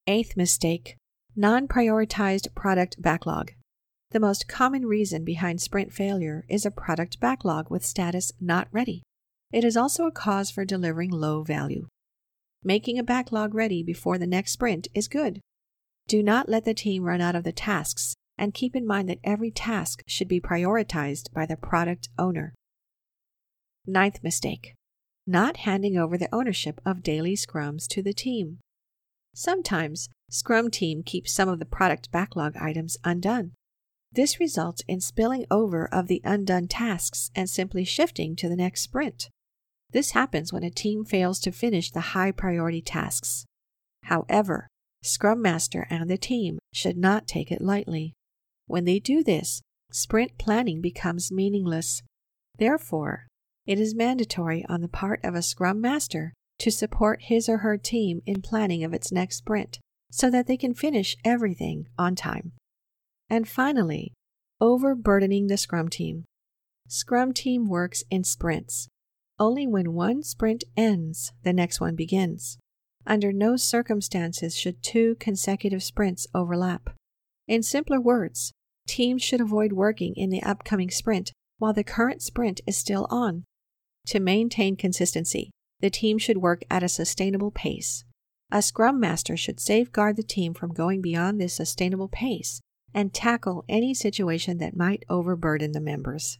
Eighth 0.08 0.36
mistake 0.36 0.96
non 1.36 1.68
prioritized 1.68 2.54
product 2.56 3.02
backlog. 3.02 3.52
The 4.12 4.20
most 4.20 4.48
common 4.48 4.86
reason 4.86 5.24
behind 5.24 5.62
sprint 5.62 5.94
failure 5.94 6.44
is 6.50 6.66
a 6.66 6.72
product 6.72 7.20
backlog 7.20 7.70
with 7.70 7.86
status 7.86 8.32
not 8.42 8.68
ready. 8.72 9.04
It 9.52 9.64
is 9.64 9.76
also 9.76 10.06
a 10.06 10.12
cause 10.12 10.50
for 10.50 10.66
delivering 10.66 11.12
low 11.12 11.44
value. 11.44 11.88
Making 12.64 13.00
a 13.00 13.04
backlog 13.04 13.54
ready 13.54 13.84
before 13.84 14.18
the 14.18 14.28
next 14.28 14.54
sprint 14.54 14.88
is 14.94 15.08
good, 15.08 15.42
do 16.08 16.22
not 16.22 16.50
let 16.50 16.66
the 16.66 16.74
team 16.74 17.04
run 17.04 17.22
out 17.22 17.36
of 17.36 17.44
the 17.44 17.52
tasks, 17.52 18.16
and 18.38 18.54
keep 18.54 18.76
in 18.76 18.86
mind 18.88 19.10
that 19.10 19.20
every 19.24 19.52
task 19.52 20.04
should 20.08 20.28
be 20.28 20.40
prioritized 20.40 21.32
by 21.34 21.46
the 21.46 21.58
product 21.58 22.10
owner. 22.18 22.54
Ninth 23.86 24.20
mistake 24.24 24.74
not 25.28 25.58
handing 25.58 25.98
over 25.98 26.18
the 26.18 26.34
ownership 26.34 26.82
of 26.86 27.04
daily 27.04 27.36
scrums 27.36 27.88
to 27.88 28.02
the 28.02 28.14
team. 28.14 28.60
Sometimes, 29.34 30.10
Scrum 30.30 30.72
team 30.72 31.04
keeps 31.04 31.34
some 31.34 31.48
of 31.48 31.60
the 31.60 31.66
product 31.66 32.12
backlog 32.12 32.56
items 32.58 32.98
undone. 33.04 33.52
This 34.12 34.40
results 34.40 34.84
in 34.88 35.00
spilling 35.00 35.46
over 35.50 35.88
of 35.88 36.08
the 36.08 36.22
undone 36.24 36.68
tasks 36.68 37.32
and 37.36 37.50
simply 37.50 37.86
shifting 37.86 38.36
to 38.38 38.50
the 38.50 38.56
next 38.56 38.82
sprint. 38.82 39.30
This 39.92 40.12
happens 40.12 40.54
when 40.54 40.64
a 40.64 40.70
team 40.70 41.04
fails 41.04 41.40
to 41.42 41.52
finish 41.52 41.92
the 41.92 42.00
high 42.00 42.32
priority 42.32 42.82
tasks. 42.82 43.46
However, 44.04 44.68
Scrum 45.04 45.42
Master 45.42 45.88
and 45.90 46.10
the 46.10 46.18
team 46.18 46.60
should 46.74 46.98
not 46.98 47.28
take 47.28 47.52
it 47.52 47.62
lightly. 47.62 48.14
When 48.68 48.86
they 48.86 49.00
do 49.00 49.24
this, 49.24 49.62
sprint 49.92 50.38
planning 50.38 50.82
becomes 50.82 51.32
meaningless. 51.32 52.04
Therefore, 52.58 53.28
it 53.66 53.80
is 53.80 53.96
mandatory 53.96 54.66
on 54.70 54.82
the 54.82 54.88
part 54.88 55.20
of 55.24 55.36
a 55.36 55.42
Scrum 55.42 55.82
Master 55.82 56.34
to 56.60 56.72
support 56.72 57.24
his 57.24 57.50
or 57.50 57.58
her 57.58 57.78
team 57.78 58.22
in 58.26 58.42
planning 58.42 58.84
of 58.84 58.94
its 58.94 59.12
next 59.12 59.38
sprint 59.38 59.80
so 60.12 60.30
that 60.30 60.48
they 60.48 60.58
can 60.58 60.74
finish 60.74 61.18
everything 61.26 61.88
on 61.98 62.16
time. 62.16 62.52
And 63.30 63.48
finally, 63.48 64.14
overburdening 64.60 65.48
the 65.48 65.58
Scrum 65.58 65.90
team. 65.90 66.26
Scrum 66.88 67.34
team 67.34 67.68
works 67.68 68.04
in 68.12 68.24
sprints. 68.24 68.88
Only 69.42 69.66
when 69.66 69.94
one 69.94 70.22
sprint 70.22 70.66
ends, 70.78 71.34
the 71.42 71.52
next 71.52 71.82
one 71.82 71.96
begins. 71.96 72.60
Under 73.08 73.34
no 73.34 73.56
circumstances 73.58 74.56
should 74.56 74.84
two 74.84 75.16
consecutive 75.20 75.82
sprints 75.82 76.28
overlap. 76.36 76.92
In 77.48 77.64
simpler 77.64 78.00
words, 78.00 78.52
teams 78.88 79.24
should 79.24 79.42
avoid 79.42 79.74
working 79.74 80.14
in 80.16 80.30
the 80.30 80.44
upcoming 80.44 80.92
sprint 80.92 81.32
while 81.58 81.74
the 81.74 81.84
current 81.84 82.22
sprint 82.22 82.62
is 82.68 82.78
still 82.78 83.08
on. 83.10 83.46
To 84.10 84.20
maintain 84.20 84.76
consistency, 84.76 85.50
the 85.80 85.90
team 85.90 86.20
should 86.20 86.38
work 86.38 86.62
at 86.70 86.84
a 86.84 86.88
sustainable 86.88 87.50
pace. 87.50 88.04
A 88.52 88.62
scrum 88.62 89.00
master 89.00 89.36
should 89.36 89.60
safeguard 89.60 90.18
the 90.18 90.24
team 90.24 90.54
from 90.54 90.72
going 90.72 91.02
beyond 91.02 91.42
this 91.42 91.56
sustainable 91.56 92.10
pace 92.10 92.62
and 92.94 93.12
tackle 93.12 93.66
any 93.68 93.96
situation 93.96 94.60
that 94.60 94.78
might 94.78 95.04
overburden 95.10 95.72
the 95.72 95.82
members. 95.82 96.38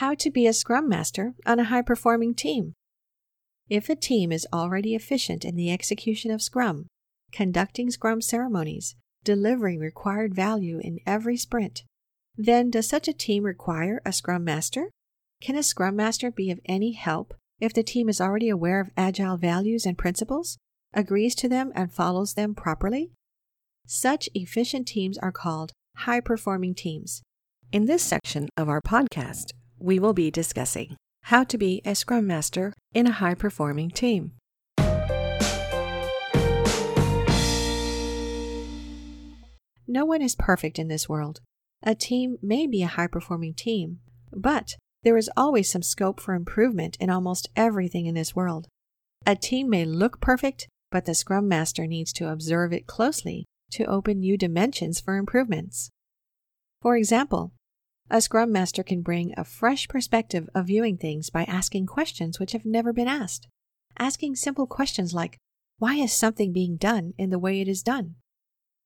How 0.00 0.14
to 0.16 0.30
be 0.30 0.46
a 0.46 0.52
Scrum 0.52 0.90
Master 0.90 1.32
on 1.46 1.58
a 1.58 1.64
high 1.64 1.80
performing 1.80 2.34
team. 2.34 2.74
If 3.70 3.88
a 3.88 3.96
team 3.96 4.30
is 4.30 4.46
already 4.52 4.94
efficient 4.94 5.42
in 5.42 5.56
the 5.56 5.72
execution 5.72 6.30
of 6.30 6.42
Scrum, 6.42 6.84
conducting 7.32 7.90
Scrum 7.90 8.20
ceremonies, 8.20 8.94
delivering 9.24 9.78
required 9.78 10.34
value 10.34 10.78
in 10.82 10.98
every 11.06 11.38
sprint, 11.38 11.82
then 12.36 12.70
does 12.70 12.86
such 12.86 13.08
a 13.08 13.14
team 13.14 13.44
require 13.44 14.02
a 14.04 14.12
Scrum 14.12 14.44
Master? 14.44 14.90
Can 15.40 15.56
a 15.56 15.62
Scrum 15.62 15.96
Master 15.96 16.30
be 16.30 16.50
of 16.50 16.60
any 16.66 16.92
help 16.92 17.32
if 17.58 17.72
the 17.72 17.82
team 17.82 18.10
is 18.10 18.20
already 18.20 18.50
aware 18.50 18.80
of 18.80 18.90
Agile 18.98 19.38
values 19.38 19.86
and 19.86 19.96
principles? 19.96 20.58
agrees 20.92 21.34
to 21.36 21.48
them, 21.48 21.72
and 21.74 21.90
follows 21.90 22.34
them 22.34 22.54
properly? 22.54 23.12
Such 23.86 24.28
efficient 24.34 24.86
teams 24.86 25.16
are 25.16 25.32
called 25.32 25.72
high 25.96 26.20
performing 26.20 26.74
teams. 26.74 27.22
In 27.72 27.86
this 27.86 28.02
section 28.02 28.50
of 28.58 28.68
our 28.68 28.82
podcast, 28.82 29.52
we 29.78 29.98
will 29.98 30.12
be 30.12 30.30
discussing 30.30 30.96
how 31.22 31.44
to 31.44 31.58
be 31.58 31.82
a 31.84 31.94
Scrum 31.94 32.26
Master 32.26 32.72
in 32.94 33.06
a 33.06 33.12
high 33.12 33.34
performing 33.34 33.90
team. 33.90 34.32
No 39.88 40.04
one 40.04 40.22
is 40.22 40.34
perfect 40.36 40.78
in 40.78 40.88
this 40.88 41.08
world. 41.08 41.40
A 41.82 41.94
team 41.94 42.36
may 42.42 42.66
be 42.66 42.82
a 42.82 42.88
high 42.88 43.06
performing 43.06 43.54
team, 43.54 44.00
but 44.32 44.74
there 45.02 45.16
is 45.16 45.30
always 45.36 45.70
some 45.70 45.82
scope 45.82 46.20
for 46.20 46.34
improvement 46.34 46.96
in 46.98 47.10
almost 47.10 47.48
everything 47.54 48.06
in 48.06 48.14
this 48.14 48.34
world. 48.34 48.66
A 49.24 49.36
team 49.36 49.70
may 49.70 49.84
look 49.84 50.20
perfect, 50.20 50.68
but 50.90 51.04
the 51.04 51.14
Scrum 51.14 51.48
Master 51.48 51.86
needs 51.86 52.12
to 52.14 52.30
observe 52.30 52.72
it 52.72 52.86
closely 52.86 53.46
to 53.72 53.84
open 53.84 54.20
new 54.20 54.36
dimensions 54.36 55.00
for 55.00 55.16
improvements. 55.16 55.90
For 56.82 56.96
example, 56.96 57.52
a 58.08 58.20
Scrum 58.20 58.52
Master 58.52 58.82
can 58.82 59.02
bring 59.02 59.34
a 59.36 59.44
fresh 59.44 59.88
perspective 59.88 60.48
of 60.54 60.66
viewing 60.66 60.96
things 60.96 61.28
by 61.28 61.44
asking 61.44 61.86
questions 61.86 62.38
which 62.38 62.52
have 62.52 62.64
never 62.64 62.92
been 62.92 63.08
asked. 63.08 63.48
Asking 63.98 64.36
simple 64.36 64.66
questions 64.66 65.12
like, 65.12 65.38
Why 65.78 65.96
is 65.96 66.12
something 66.12 66.52
being 66.52 66.76
done 66.76 67.14
in 67.18 67.30
the 67.30 67.38
way 67.38 67.60
it 67.60 67.68
is 67.68 67.82
done? 67.82 68.14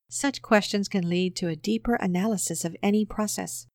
Such 0.09 0.41
questions 0.41 0.87
can 0.87 1.07
lead 1.07 1.35
to 1.37 1.47
a 1.47 1.55
deeper 1.55 1.95
analysis 1.95 2.65
of 2.65 2.75
any 2.81 3.05
process. 3.05 3.67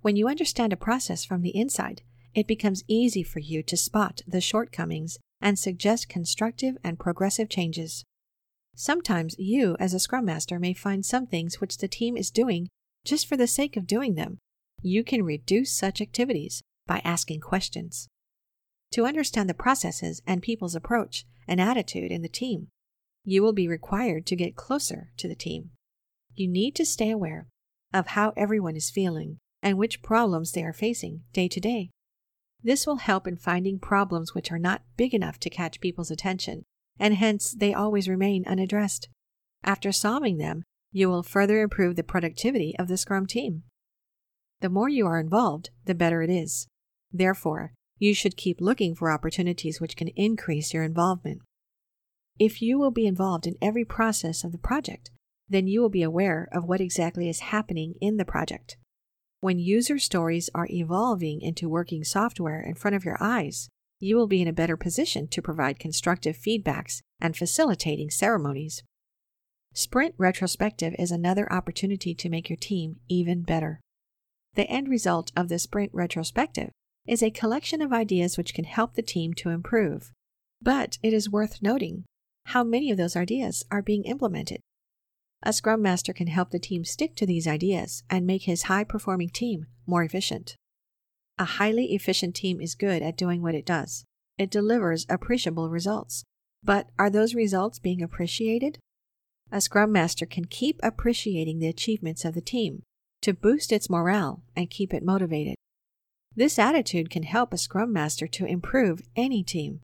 When 0.00 0.16
you 0.16 0.28
understand 0.28 0.72
a 0.72 0.76
process 0.76 1.24
from 1.24 1.42
the 1.42 1.56
inside, 1.56 2.02
it 2.34 2.48
becomes 2.48 2.82
easy 2.88 3.22
for 3.22 3.38
you 3.38 3.62
to 3.62 3.76
spot 3.76 4.22
the 4.26 4.40
shortcomings 4.40 5.18
and 5.40 5.58
suggest 5.58 6.08
constructive 6.08 6.76
and 6.82 6.98
progressive 6.98 7.48
changes. 7.48 8.04
Sometimes 8.74 9.36
you, 9.38 9.76
as 9.78 9.94
a 9.94 10.00
Scrum 10.00 10.24
Master, 10.24 10.58
may 10.58 10.74
find 10.74 11.04
some 11.04 11.26
things 11.26 11.60
which 11.60 11.78
the 11.78 11.88
team 11.88 12.16
is 12.16 12.30
doing 12.30 12.68
just 13.04 13.28
for 13.28 13.36
the 13.36 13.46
sake 13.46 13.76
of 13.76 13.86
doing 13.86 14.14
them. 14.14 14.38
You 14.86 15.02
can 15.02 15.22
reduce 15.22 15.74
such 15.74 16.02
activities 16.02 16.62
by 16.86 17.00
asking 17.04 17.40
questions. 17.40 18.06
To 18.92 19.06
understand 19.06 19.48
the 19.48 19.54
processes 19.54 20.20
and 20.26 20.42
people's 20.42 20.74
approach 20.74 21.24
and 21.48 21.58
attitude 21.58 22.12
in 22.12 22.20
the 22.20 22.28
team, 22.28 22.68
you 23.24 23.42
will 23.42 23.54
be 23.54 23.66
required 23.66 24.26
to 24.26 24.36
get 24.36 24.56
closer 24.56 25.08
to 25.16 25.26
the 25.26 25.34
team. 25.34 25.70
You 26.34 26.48
need 26.48 26.74
to 26.74 26.84
stay 26.84 27.10
aware 27.10 27.46
of 27.94 28.08
how 28.08 28.34
everyone 28.36 28.76
is 28.76 28.90
feeling 28.90 29.38
and 29.62 29.78
which 29.78 30.02
problems 30.02 30.52
they 30.52 30.62
are 30.62 30.74
facing 30.74 31.22
day 31.32 31.48
to 31.48 31.60
day. 31.60 31.88
This 32.62 32.86
will 32.86 32.96
help 32.96 33.26
in 33.26 33.38
finding 33.38 33.78
problems 33.78 34.34
which 34.34 34.52
are 34.52 34.58
not 34.58 34.82
big 34.98 35.14
enough 35.14 35.40
to 35.40 35.50
catch 35.50 35.80
people's 35.80 36.10
attention, 36.10 36.62
and 36.98 37.14
hence 37.14 37.52
they 37.52 37.72
always 37.72 38.06
remain 38.06 38.44
unaddressed. 38.46 39.08
After 39.64 39.92
solving 39.92 40.36
them, 40.36 40.62
you 40.92 41.08
will 41.08 41.22
further 41.22 41.62
improve 41.62 41.96
the 41.96 42.02
productivity 42.02 42.76
of 42.78 42.88
the 42.88 42.98
Scrum 42.98 43.26
team. 43.26 43.62
The 44.64 44.70
more 44.70 44.88
you 44.88 45.06
are 45.06 45.20
involved, 45.20 45.68
the 45.84 45.94
better 45.94 46.22
it 46.22 46.30
is. 46.30 46.68
Therefore, 47.12 47.74
you 47.98 48.14
should 48.14 48.38
keep 48.38 48.62
looking 48.62 48.94
for 48.94 49.10
opportunities 49.10 49.78
which 49.78 49.94
can 49.94 50.08
increase 50.16 50.72
your 50.72 50.84
involvement. 50.84 51.42
If 52.38 52.62
you 52.62 52.78
will 52.78 52.90
be 52.90 53.06
involved 53.06 53.46
in 53.46 53.58
every 53.60 53.84
process 53.84 54.42
of 54.42 54.52
the 54.52 54.64
project, 54.70 55.10
then 55.46 55.66
you 55.66 55.82
will 55.82 55.90
be 55.90 56.02
aware 56.02 56.48
of 56.50 56.64
what 56.64 56.80
exactly 56.80 57.28
is 57.28 57.40
happening 57.40 57.96
in 58.00 58.16
the 58.16 58.24
project. 58.24 58.78
When 59.40 59.58
user 59.58 59.98
stories 59.98 60.48
are 60.54 60.66
evolving 60.70 61.42
into 61.42 61.68
working 61.68 62.02
software 62.02 62.62
in 62.62 62.74
front 62.74 62.96
of 62.96 63.04
your 63.04 63.18
eyes, 63.20 63.68
you 64.00 64.16
will 64.16 64.28
be 64.28 64.40
in 64.40 64.48
a 64.48 64.54
better 64.54 64.78
position 64.78 65.28
to 65.28 65.42
provide 65.42 65.78
constructive 65.78 66.38
feedbacks 66.38 67.02
and 67.20 67.36
facilitating 67.36 68.08
ceremonies. 68.08 68.82
Sprint 69.74 70.14
retrospective 70.16 70.94
is 70.98 71.10
another 71.10 71.52
opportunity 71.52 72.14
to 72.14 72.30
make 72.30 72.48
your 72.48 72.56
team 72.56 72.96
even 73.10 73.42
better. 73.42 73.80
The 74.54 74.68
end 74.70 74.88
result 74.88 75.32
of 75.36 75.48
the 75.48 75.58
sprint 75.58 75.90
retrospective 75.92 76.70
is 77.06 77.22
a 77.22 77.30
collection 77.30 77.82
of 77.82 77.92
ideas 77.92 78.38
which 78.38 78.54
can 78.54 78.64
help 78.64 78.94
the 78.94 79.02
team 79.02 79.34
to 79.34 79.50
improve. 79.50 80.12
But 80.62 80.98
it 81.02 81.12
is 81.12 81.28
worth 81.28 81.62
noting 81.62 82.04
how 82.46 82.62
many 82.62 82.90
of 82.90 82.96
those 82.96 83.16
ideas 83.16 83.64
are 83.70 83.82
being 83.82 84.04
implemented. 84.04 84.60
A 85.42 85.52
Scrum 85.52 85.82
Master 85.82 86.12
can 86.12 86.28
help 86.28 86.50
the 86.50 86.58
team 86.58 86.84
stick 86.84 87.16
to 87.16 87.26
these 87.26 87.46
ideas 87.46 88.02
and 88.08 88.26
make 88.26 88.44
his 88.44 88.64
high 88.64 88.84
performing 88.84 89.28
team 89.28 89.66
more 89.86 90.02
efficient. 90.02 90.56
A 91.38 91.44
highly 91.44 91.94
efficient 91.94 92.34
team 92.34 92.60
is 92.60 92.74
good 92.74 93.02
at 93.02 93.16
doing 93.16 93.42
what 93.42 93.54
it 93.54 93.66
does. 93.66 94.04
It 94.38 94.50
delivers 94.50 95.04
appreciable 95.08 95.68
results. 95.68 96.24
But 96.62 96.88
are 96.98 97.10
those 97.10 97.34
results 97.34 97.78
being 97.78 98.02
appreciated? 98.02 98.78
A 99.52 99.60
Scrum 99.60 99.92
Master 99.92 100.24
can 100.26 100.46
keep 100.46 100.80
appreciating 100.82 101.58
the 101.58 101.68
achievements 101.68 102.24
of 102.24 102.34
the 102.34 102.40
team 102.40 102.82
to 103.24 103.32
boost 103.32 103.72
its 103.72 103.88
morale 103.88 104.42
and 104.54 104.68
keep 104.68 104.92
it 104.92 105.02
motivated. 105.02 105.54
This 106.36 106.58
attitude 106.58 107.08
can 107.08 107.22
help 107.22 107.54
a 107.54 107.56
Scrum 107.56 107.90
Master 107.90 108.26
to 108.26 108.44
improve 108.44 109.00
any 109.16 109.42
team. 109.42 109.80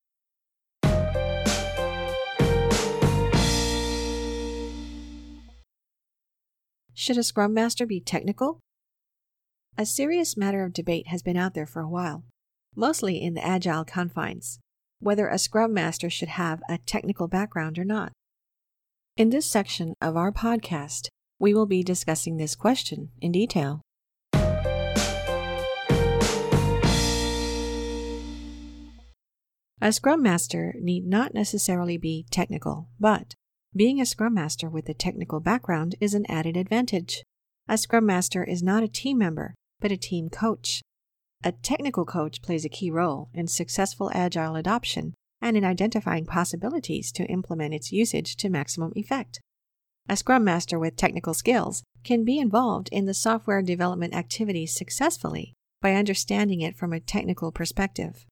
Should 6.92 7.16
a 7.16 7.22
Scrum 7.22 7.54
Master 7.54 7.86
be 7.86 7.98
technical? 7.98 8.60
A 9.78 9.86
serious 9.86 10.36
matter 10.36 10.62
of 10.62 10.74
debate 10.74 11.06
has 11.06 11.22
been 11.22 11.38
out 11.38 11.54
there 11.54 11.64
for 11.64 11.80
a 11.80 11.88
while, 11.88 12.24
mostly 12.76 13.22
in 13.22 13.32
the 13.32 13.42
Agile 13.42 13.86
confines, 13.86 14.58
whether 14.98 15.28
a 15.28 15.38
Scrum 15.38 15.72
Master 15.72 16.10
should 16.10 16.28
have 16.28 16.60
a 16.68 16.76
technical 16.76 17.26
background 17.26 17.78
or 17.78 17.84
not. 17.84 18.12
In 19.16 19.30
this 19.30 19.46
section 19.46 19.94
of 20.02 20.14
our 20.14 20.30
podcast, 20.30 21.08
we 21.40 21.54
will 21.54 21.66
be 21.66 21.82
discussing 21.82 22.36
this 22.36 22.54
question 22.54 23.08
in 23.20 23.32
detail. 23.32 23.80
A 29.82 29.92
Scrum 29.92 30.22
Master 30.22 30.74
need 30.78 31.06
not 31.06 31.32
necessarily 31.32 31.96
be 31.96 32.26
technical, 32.30 32.90
but 33.00 33.34
being 33.74 33.98
a 33.98 34.04
Scrum 34.04 34.34
Master 34.34 34.68
with 34.68 34.86
a 34.90 34.94
technical 34.94 35.40
background 35.40 35.94
is 36.00 36.12
an 36.12 36.26
added 36.28 36.54
advantage. 36.54 37.24
A 37.66 37.78
Scrum 37.78 38.04
Master 38.04 38.44
is 38.44 38.62
not 38.62 38.82
a 38.82 38.88
team 38.88 39.16
member, 39.16 39.54
but 39.80 39.90
a 39.90 39.96
team 39.96 40.28
coach. 40.28 40.82
A 41.42 41.52
technical 41.52 42.04
coach 42.04 42.42
plays 42.42 42.66
a 42.66 42.68
key 42.68 42.90
role 42.90 43.30
in 43.32 43.46
successful 43.46 44.10
agile 44.12 44.54
adoption 44.54 45.14
and 45.40 45.56
in 45.56 45.64
identifying 45.64 46.26
possibilities 46.26 47.10
to 47.12 47.24
implement 47.24 47.72
its 47.72 47.90
usage 47.90 48.36
to 48.36 48.50
maximum 48.50 48.92
effect. 48.94 49.40
A 50.08 50.16
Scrum 50.16 50.44
Master 50.44 50.78
with 50.78 50.96
technical 50.96 51.34
skills 51.34 51.82
can 52.02 52.24
be 52.24 52.38
involved 52.38 52.88
in 52.90 53.06
the 53.06 53.14
software 53.14 53.62
development 53.62 54.14
activities 54.14 54.74
successfully 54.74 55.54
by 55.80 55.94
understanding 55.94 56.60
it 56.60 56.76
from 56.76 56.92
a 56.92 57.00
technical 57.00 57.52
perspective. 57.52 58.26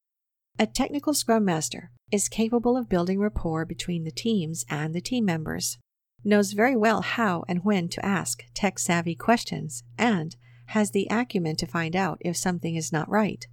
A 0.59 0.67
technical 0.67 1.15
Scrum 1.15 1.45
Master 1.45 1.91
is 2.11 2.29
capable 2.29 2.77
of 2.77 2.89
building 2.89 3.21
rapport 3.21 3.65
between 3.65 4.05
the 4.05 4.11
teams 4.11 4.65
and 4.69 4.95
the 4.95 5.01
team 5.01 5.25
members, 5.25 5.79
knows 6.25 6.53
very 6.53 6.77
well 6.77 7.03
how 7.03 7.45
and 7.49 7.65
when 7.65 7.89
to 7.89 8.05
ask 8.05 8.43
tech 8.55 8.79
savvy 8.79 9.15
questions, 9.15 9.85
and 9.97 10.37
has 10.67 10.91
the 10.91 11.07
acumen 11.11 11.57
to 11.57 11.67
find 11.67 11.95
out 11.95 12.19
if 12.21 12.37
something 12.37 12.75
is 12.75 12.93
not 12.93 13.09
right. 13.09 13.47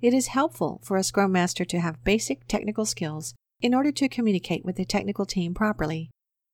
It 0.00 0.14
is 0.14 0.28
helpful 0.28 0.80
for 0.82 0.96
a 0.96 1.04
Scrum 1.04 1.32
Master 1.32 1.64
to 1.66 1.80
have 1.80 2.02
basic 2.02 2.48
technical 2.48 2.86
skills 2.86 3.34
in 3.60 3.74
order 3.74 3.92
to 3.92 4.08
communicate 4.08 4.64
with 4.64 4.76
the 4.76 4.84
technical 4.84 5.26
team 5.26 5.54
properly. 5.54 6.10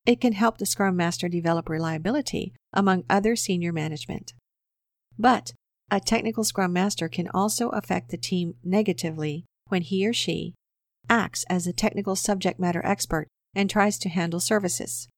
It 0.09 0.23
can 0.23 0.33
help 0.33 0.57
the 0.57 0.65
Scrum 0.65 0.97
Master 0.97 1.29
develop 1.29 1.69
reliability 1.69 2.55
among 2.73 3.05
other 3.11 3.37
senior 3.37 3.75
management. 3.75 4.33
But 5.19 5.53
a 5.91 6.00
technical 6.00 6.45
Scrum 6.45 6.73
Master 6.73 7.11
can 7.11 7.29
also 7.35 7.69
affect 7.69 8.11
the 8.11 8.17
team 8.17 8.55
negatively 8.65 9.45
when 9.67 9.83
he 9.83 10.09
or 10.09 10.15
she 10.15 10.55
acts 11.11 11.45
as 11.50 11.67
a 11.67 11.75
technical 11.75 12.17
subject 12.17 12.59
matter 12.59 12.81
expert 12.87 13.29
and 13.55 13.69
tries 13.69 13.99
to 13.99 14.09
handle 14.09 14.41
services, 14.41 15.09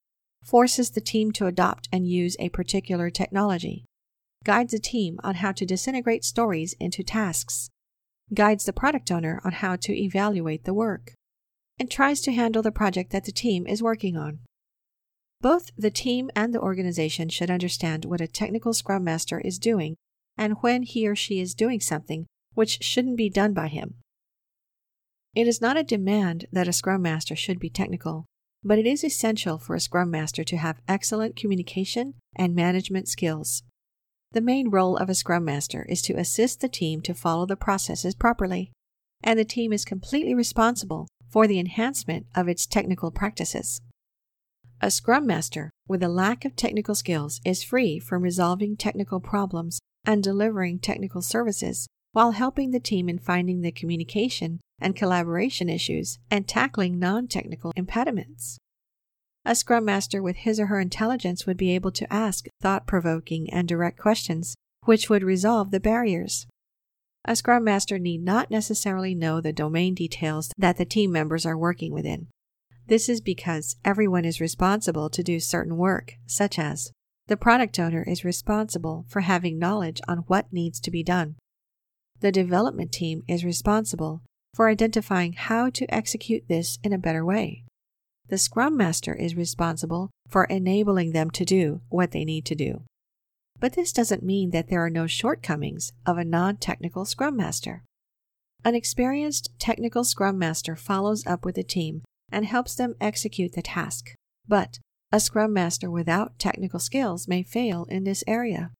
forces 0.44 0.90
the 0.90 1.00
team 1.00 1.30
to 1.34 1.46
adopt 1.46 1.88
and 1.92 2.08
use 2.08 2.36
a 2.40 2.48
particular 2.48 3.10
technology, 3.10 3.84
guides 4.42 4.72
the 4.72 4.80
team 4.80 5.20
on 5.22 5.36
how 5.36 5.52
to 5.52 5.64
disintegrate 5.64 6.24
stories 6.24 6.74
into 6.80 7.04
tasks, 7.04 7.70
guides 8.34 8.64
the 8.64 8.72
product 8.72 9.12
owner 9.12 9.40
on 9.44 9.52
how 9.52 9.76
to 9.76 9.96
evaluate 9.96 10.64
the 10.64 10.74
work, 10.74 11.12
and 11.78 11.88
tries 11.88 12.20
to 12.20 12.32
handle 12.32 12.60
the 12.60 12.72
project 12.72 13.12
that 13.12 13.24
the 13.24 13.30
team 13.30 13.68
is 13.68 13.80
working 13.80 14.16
on. 14.16 14.40
Both 15.40 15.70
the 15.76 15.90
team 15.90 16.30
and 16.36 16.52
the 16.52 16.60
organization 16.60 17.30
should 17.30 17.50
understand 17.50 18.04
what 18.04 18.20
a 18.20 18.26
technical 18.26 18.74
Scrum 18.74 19.04
Master 19.04 19.40
is 19.40 19.58
doing 19.58 19.96
and 20.36 20.56
when 20.60 20.82
he 20.82 21.08
or 21.08 21.16
she 21.16 21.40
is 21.40 21.54
doing 21.54 21.80
something 21.80 22.26
which 22.54 22.82
shouldn't 22.82 23.16
be 23.16 23.30
done 23.30 23.54
by 23.54 23.68
him. 23.68 23.94
It 25.34 25.46
is 25.46 25.60
not 25.60 25.76
a 25.76 25.84
demand 25.84 26.46
that 26.52 26.68
a 26.68 26.72
Scrum 26.72 27.02
Master 27.02 27.36
should 27.36 27.58
be 27.58 27.70
technical, 27.70 28.26
but 28.62 28.78
it 28.78 28.86
is 28.86 29.04
essential 29.04 29.58
for 29.58 29.74
a 29.74 29.80
Scrum 29.80 30.10
Master 30.10 30.44
to 30.44 30.56
have 30.56 30.82
excellent 30.88 31.36
communication 31.36 32.14
and 32.36 32.54
management 32.54 33.08
skills. 33.08 33.62
The 34.32 34.40
main 34.40 34.68
role 34.68 34.96
of 34.96 35.08
a 35.08 35.14
Scrum 35.14 35.44
Master 35.44 35.86
is 35.88 36.02
to 36.02 36.14
assist 36.14 36.60
the 36.60 36.68
team 36.68 37.00
to 37.02 37.14
follow 37.14 37.46
the 37.46 37.56
processes 37.56 38.14
properly, 38.14 38.72
and 39.22 39.38
the 39.38 39.44
team 39.44 39.72
is 39.72 39.84
completely 39.84 40.34
responsible 40.34 41.08
for 41.30 41.46
the 41.46 41.58
enhancement 41.58 42.26
of 42.34 42.48
its 42.48 42.66
technical 42.66 43.10
practices. 43.10 43.80
A 44.82 44.90
Scrum 44.90 45.26
Master 45.26 45.70
with 45.86 46.02
a 46.02 46.08
lack 46.08 46.46
of 46.46 46.56
technical 46.56 46.94
skills 46.94 47.38
is 47.44 47.62
free 47.62 47.98
from 47.98 48.22
resolving 48.22 48.78
technical 48.78 49.20
problems 49.20 49.78
and 50.06 50.22
delivering 50.22 50.78
technical 50.78 51.20
services 51.20 51.86
while 52.12 52.30
helping 52.30 52.70
the 52.70 52.80
team 52.80 53.06
in 53.06 53.18
finding 53.18 53.60
the 53.60 53.72
communication 53.72 54.58
and 54.80 54.96
collaboration 54.96 55.68
issues 55.68 56.18
and 56.30 56.48
tackling 56.48 56.98
non 56.98 57.28
technical 57.28 57.72
impediments. 57.76 58.56
A 59.44 59.54
Scrum 59.54 59.84
Master 59.84 60.22
with 60.22 60.36
his 60.36 60.58
or 60.58 60.66
her 60.66 60.80
intelligence 60.80 61.46
would 61.46 61.58
be 61.58 61.74
able 61.74 61.92
to 61.92 62.10
ask 62.10 62.46
thought 62.62 62.86
provoking 62.86 63.52
and 63.52 63.68
direct 63.68 63.98
questions, 63.98 64.54
which 64.86 65.10
would 65.10 65.22
resolve 65.22 65.72
the 65.72 65.80
barriers. 65.80 66.46
A 67.26 67.36
Scrum 67.36 67.64
Master 67.64 67.98
need 67.98 68.24
not 68.24 68.50
necessarily 68.50 69.14
know 69.14 69.42
the 69.42 69.52
domain 69.52 69.94
details 69.94 70.50
that 70.56 70.78
the 70.78 70.86
team 70.86 71.12
members 71.12 71.44
are 71.44 71.58
working 71.58 71.92
within. 71.92 72.28
This 72.90 73.08
is 73.08 73.20
because 73.20 73.76
everyone 73.84 74.24
is 74.24 74.40
responsible 74.40 75.08
to 75.10 75.22
do 75.22 75.38
certain 75.38 75.76
work, 75.76 76.14
such 76.26 76.58
as 76.58 76.90
the 77.28 77.36
product 77.36 77.78
owner 77.78 78.02
is 78.02 78.24
responsible 78.24 79.04
for 79.08 79.20
having 79.20 79.60
knowledge 79.60 80.00
on 80.08 80.24
what 80.26 80.52
needs 80.52 80.80
to 80.80 80.90
be 80.90 81.04
done. 81.04 81.36
The 82.18 82.32
development 82.32 82.90
team 82.90 83.22
is 83.28 83.44
responsible 83.44 84.22
for 84.56 84.68
identifying 84.68 85.34
how 85.34 85.70
to 85.70 85.86
execute 85.94 86.48
this 86.48 86.80
in 86.82 86.92
a 86.92 86.98
better 86.98 87.24
way. 87.24 87.62
The 88.28 88.38
Scrum 88.38 88.76
Master 88.76 89.14
is 89.14 89.36
responsible 89.36 90.10
for 90.28 90.46
enabling 90.46 91.12
them 91.12 91.30
to 91.30 91.44
do 91.44 91.82
what 91.90 92.10
they 92.10 92.24
need 92.24 92.44
to 92.46 92.56
do. 92.56 92.82
But 93.60 93.74
this 93.74 93.92
doesn't 93.92 94.24
mean 94.24 94.50
that 94.50 94.68
there 94.68 94.84
are 94.84 94.90
no 94.90 95.06
shortcomings 95.06 95.92
of 96.04 96.18
a 96.18 96.24
non 96.24 96.56
technical 96.56 97.04
Scrum 97.04 97.36
Master. 97.36 97.84
An 98.64 98.74
experienced 98.74 99.50
technical 99.60 100.02
Scrum 100.02 100.40
Master 100.40 100.74
follows 100.74 101.24
up 101.24 101.44
with 101.44 101.54
the 101.54 101.62
team 101.62 102.02
and 102.30 102.44
helps 102.44 102.74
them 102.74 102.94
execute 103.00 103.52
the 103.52 103.62
task. 103.62 104.14
But 104.46 104.78
a 105.12 105.20
Scrum 105.20 105.52
Master 105.52 105.90
without 105.90 106.38
technical 106.38 106.78
skills 106.78 107.28
may 107.28 107.42
fail 107.42 107.86
in 107.88 108.04
this 108.04 108.24
area. 108.26 108.70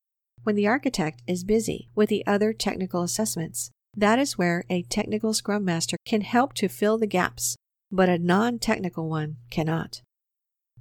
When 0.43 0.55
the 0.55 0.69
architect 0.69 1.23
is 1.27 1.45
busy 1.45 1.89
with 1.95 2.09
the 2.09 2.27
other 2.27 2.53
technical 2.53 3.03
assessments, 3.03 3.71
that 3.97 4.19
is 4.19 4.39
where 4.39 4.65
a 4.71 4.83
technical 4.83 5.35
Scrum 5.35 5.65
Master 5.65 5.97
can 6.07 6.21
help 6.21 6.55
to 6.55 6.69
fill 6.69 6.99
the 6.99 7.07
gaps 7.07 7.57
but 7.91 8.09
a 8.09 8.19
non 8.19 8.59
technical 8.59 9.09
one 9.09 9.37
cannot. 9.51 10.03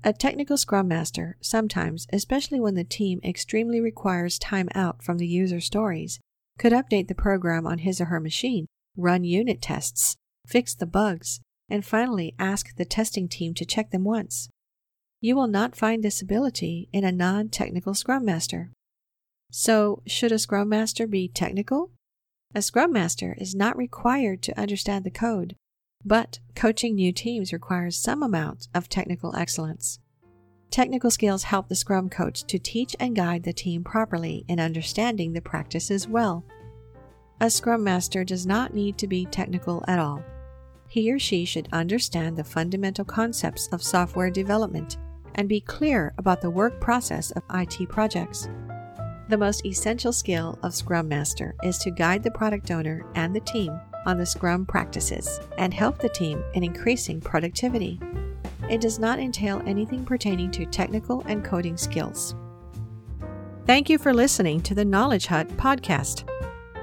A 0.03 0.13
technical 0.13 0.57
Scrum 0.57 0.87
Master, 0.87 1.37
sometimes, 1.41 2.07
especially 2.13 2.59
when 2.59 2.75
the 2.75 2.83
team 2.83 3.19
extremely 3.23 3.81
requires 3.81 4.39
time 4.39 4.69
out 4.73 5.03
from 5.03 5.17
the 5.17 5.27
user 5.27 5.59
stories, 5.59 6.19
could 6.57 6.71
update 6.71 7.07
the 7.07 7.15
program 7.15 7.67
on 7.67 7.79
his 7.79 7.99
or 7.99 8.05
her 8.05 8.19
machine, 8.19 8.65
run 8.95 9.23
unit 9.23 9.61
tests, 9.61 10.15
fix 10.47 10.73
the 10.73 10.85
bugs, 10.85 11.41
and 11.69 11.85
finally 11.85 12.35
ask 12.39 12.75
the 12.75 12.85
testing 12.85 13.27
team 13.27 13.53
to 13.55 13.65
check 13.65 13.91
them 13.91 14.03
once. 14.03 14.49
You 15.21 15.35
will 15.35 15.47
not 15.47 15.75
find 15.75 16.03
this 16.03 16.21
ability 16.21 16.87
in 16.93 17.03
a 17.03 17.11
non 17.11 17.49
technical 17.49 17.93
Scrum 17.93 18.23
Master. 18.23 18.71
So, 19.51 20.01
should 20.07 20.31
a 20.31 20.39
Scrum 20.39 20.69
Master 20.69 21.07
be 21.07 21.27
technical? 21.27 21.91
A 22.55 22.61
Scrum 22.61 22.93
Master 22.93 23.35
is 23.37 23.53
not 23.53 23.77
required 23.77 24.41
to 24.43 24.59
understand 24.59 25.03
the 25.05 25.11
code, 25.11 25.55
but 26.05 26.39
coaching 26.55 26.95
new 26.95 27.11
teams 27.11 27.51
requires 27.51 27.97
some 27.97 28.23
amount 28.23 28.67
of 28.73 28.89
technical 28.89 29.35
excellence. 29.35 29.99
Technical 30.71 31.11
skills 31.11 31.43
help 31.43 31.67
the 31.67 31.75
Scrum 31.75 32.09
coach 32.09 32.43
to 32.45 32.59
teach 32.59 32.95
and 32.99 33.15
guide 33.15 33.43
the 33.43 33.53
team 33.53 33.83
properly 33.83 34.45
in 34.47 34.59
understanding 34.59 35.33
the 35.33 35.41
practices 35.41 36.07
well. 36.07 36.45
A 37.41 37.49
Scrum 37.49 37.83
Master 37.83 38.23
does 38.23 38.45
not 38.45 38.73
need 38.73 38.97
to 38.99 39.07
be 39.07 39.25
technical 39.25 39.83
at 39.87 39.99
all. 39.99 40.23
He 40.89 41.13
or 41.13 41.19
she 41.19 41.45
should 41.45 41.69
understand 41.71 42.35
the 42.35 42.43
fundamental 42.43 43.05
concepts 43.05 43.67
of 43.67 43.83
software 43.83 44.31
development 44.31 44.97
and 45.35 45.47
be 45.47 45.61
clear 45.61 46.11
about 46.17 46.41
the 46.41 46.49
work 46.49 46.81
process 46.81 47.29
of 47.31 47.43
IT 47.53 47.87
projects. 47.89 48.49
The 49.29 49.37
most 49.37 49.63
essential 49.67 50.11
skill 50.11 50.57
of 50.63 50.73
Scrum 50.73 51.07
Master 51.07 51.53
is 51.61 51.77
to 51.79 51.91
guide 51.91 52.23
the 52.23 52.31
product 52.31 52.71
owner 52.71 53.05
and 53.13 53.35
the 53.35 53.39
team 53.41 53.79
on 54.07 54.17
the 54.17 54.25
Scrum 54.25 54.65
practices 54.65 55.39
and 55.59 55.71
help 55.71 55.99
the 55.99 56.09
team 56.09 56.43
in 56.55 56.63
increasing 56.63 57.21
productivity. 57.21 57.99
It 58.67 58.81
does 58.81 58.97
not 58.97 59.19
entail 59.19 59.61
anything 59.67 60.03
pertaining 60.03 60.49
to 60.51 60.65
technical 60.65 61.21
and 61.27 61.45
coding 61.45 61.77
skills. 61.77 62.33
Thank 63.67 63.91
you 63.91 63.99
for 63.99 64.11
listening 64.11 64.61
to 64.61 64.73
the 64.73 64.85
Knowledge 64.85 65.27
Hut 65.27 65.47
podcast. 65.49 66.27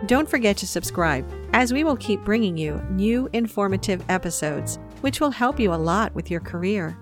Don't 0.06 0.28
forget 0.30 0.56
to 0.58 0.66
subscribe, 0.68 1.28
as 1.56 1.72
we 1.72 1.84
will 1.84 1.96
keep 1.96 2.22
bringing 2.22 2.54
you 2.54 2.84
new 2.90 3.30
informative 3.32 4.04
episodes, 4.10 4.78
which 5.00 5.20
will 5.20 5.30
help 5.30 5.58
you 5.58 5.72
a 5.72 5.74
lot 5.74 6.14
with 6.14 6.30
your 6.30 6.40
career. 6.40 6.98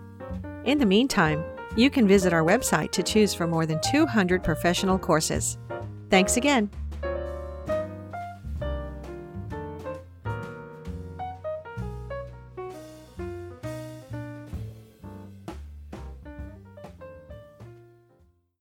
In 0.65 0.79
the 0.79 0.87
meantime, 0.87 1.43
you 1.77 1.91
can 1.91 2.07
visit 2.07 2.33
our 2.33 2.45
website 2.45 2.93
to 2.93 3.03
choose 3.03 3.35
from 3.35 3.51
more 3.51 3.67
than 3.67 3.81
200 3.81 4.45
professional 4.45 4.97
courses. 4.97 5.59
Thanks 6.09 6.37
again. 6.37 6.71